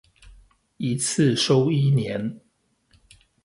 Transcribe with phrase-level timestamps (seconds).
[0.77, 2.41] 一次收一年